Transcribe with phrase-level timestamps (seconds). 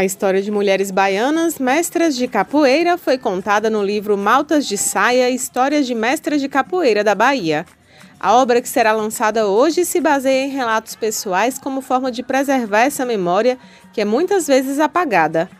[0.00, 5.28] A história de mulheres baianas, mestras de capoeira, foi contada no livro Maltas de Saia
[5.28, 7.66] Histórias de Mestras de Capoeira da Bahia.
[8.18, 12.80] A obra que será lançada hoje se baseia em relatos pessoais como forma de preservar
[12.80, 13.58] essa memória
[13.92, 15.50] que é muitas vezes apagada.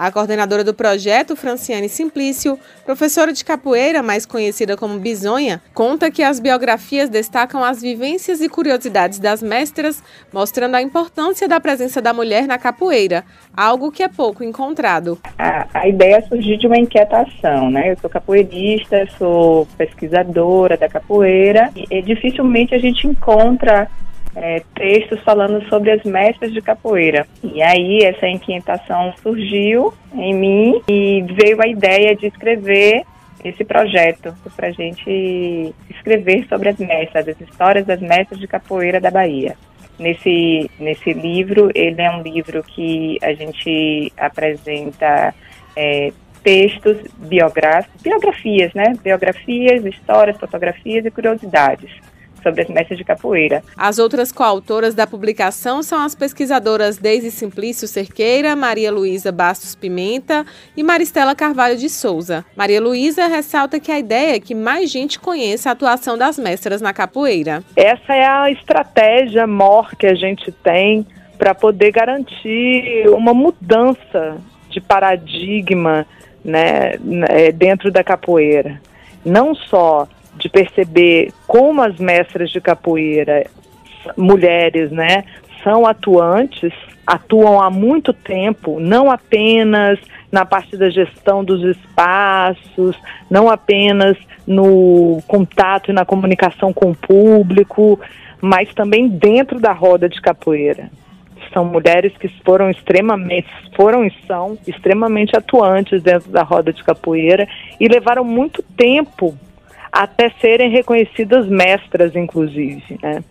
[0.00, 2.56] A coordenadora do projeto, Franciane Simplício,
[2.86, 8.48] professora de capoeira, mais conhecida como Bisonha, conta que as biografias destacam as vivências e
[8.48, 10.00] curiosidades das mestras,
[10.32, 13.24] mostrando a importância da presença da mulher na capoeira,
[13.56, 15.18] algo que é pouco encontrado.
[15.36, 17.90] A, a ideia surgiu de uma inquietação, né?
[17.90, 23.90] Eu sou capoeirista, sou pesquisadora da capoeira e, e dificilmente a gente encontra
[24.34, 27.26] é, textos falando sobre as mestras de capoeira.
[27.42, 33.04] E aí essa inquietação surgiu em mim e veio a ideia de escrever
[33.44, 39.00] esse projeto para a gente escrever sobre as mestras, as histórias das mestras de capoeira
[39.00, 39.56] da Bahia.
[39.98, 45.34] Nesse, nesse livro, ele é um livro que a gente apresenta
[45.74, 46.12] é,
[46.42, 48.94] textos biográficos, biografias, né?
[49.02, 51.90] Biografias, histórias, fotografias e curiosidades
[52.42, 53.62] sobre as mestras de capoeira.
[53.76, 60.44] As outras coautoras da publicação são as pesquisadoras Deise Simplício Cerqueira, Maria Luísa Bastos Pimenta
[60.76, 62.44] e Maristela Carvalho de Souza.
[62.56, 66.80] Maria Luísa ressalta que a ideia é que mais gente conheça a atuação das mestras
[66.80, 67.62] na capoeira.
[67.76, 71.06] Essa é a estratégia maior que a gente tem
[71.38, 76.06] para poder garantir uma mudança de paradigma
[76.44, 78.80] né, né dentro da capoeira.
[79.24, 83.46] Não só de perceber como as mestras de capoeira,
[84.16, 85.24] mulheres, né,
[85.62, 86.72] são atuantes,
[87.06, 89.98] atuam há muito tempo, não apenas
[90.30, 92.96] na parte da gestão dos espaços,
[93.30, 97.98] não apenas no contato e na comunicação com o público,
[98.40, 100.90] mas também dentro da roda de capoeira.
[101.52, 107.48] São mulheres que foram extremamente, foram e são extremamente atuantes dentro da roda de capoeira
[107.80, 109.34] e levaram muito tempo
[109.92, 113.22] até serem reconhecidas mestras, inclusive, né?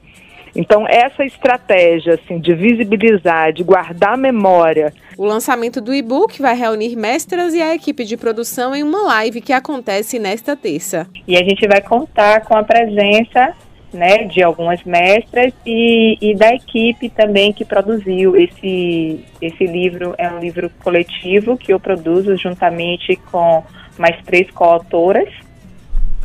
[0.57, 4.91] Então, essa estratégia assim, de visibilizar, de guardar a memória.
[5.16, 9.40] O lançamento do e-book vai reunir mestras e a equipe de produção em uma live
[9.40, 11.07] que acontece nesta terça.
[11.28, 13.53] E a gente vai contar com a presença
[13.94, 20.16] né, de algumas mestras e, e da equipe também que produziu esse, esse livro.
[20.17, 23.63] É um livro coletivo que eu produzo juntamente com
[23.97, 25.29] mais três coautoras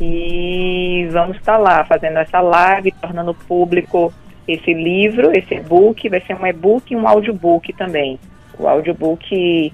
[0.01, 4.13] e vamos estar lá fazendo essa live, tornando público
[4.47, 6.09] esse livro, esse e-book.
[6.09, 8.19] Vai ser um e-book e um audiobook também.
[8.59, 9.73] O audiobook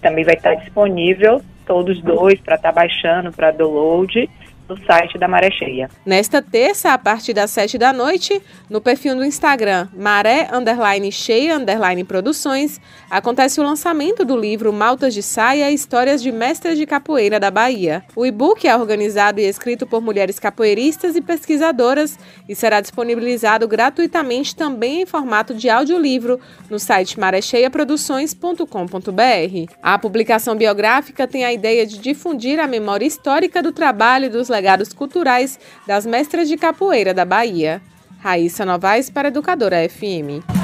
[0.00, 4.28] também vai estar disponível, todos dois, para estar baixando, para download
[4.70, 5.90] no site da Maré Cheia.
[6.06, 11.56] Nesta terça, a partir das sete da noite, no perfil do Instagram Maré Underline Cheia
[11.56, 17.40] Underline Produções, acontece o lançamento do livro Maltas de Saia Histórias de Mestres de Capoeira
[17.40, 18.04] da Bahia.
[18.14, 22.16] O e-book é organizado e escrito por mulheres capoeiristas e pesquisadoras
[22.48, 26.38] e será disponibilizado gratuitamente também em formato de audiolivro
[26.70, 29.72] no site marecheiaproduções.com.br.
[29.82, 34.92] A publicação biográfica tem a ideia de difundir a memória histórica do trabalho dos legados
[34.92, 37.80] culturais das mestras de capoeira da Bahia.
[38.20, 40.59] Raíssa Novaes para Educadora FM.